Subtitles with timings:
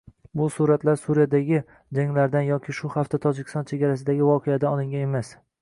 [0.39, 1.59] Bu suratlar Suriyadagi
[1.99, 5.33] janglardan yoki shu hafta Tojikiston chegarasidagi voqealardan olingan emas